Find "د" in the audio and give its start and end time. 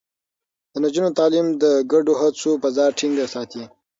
0.71-0.73, 1.63-1.65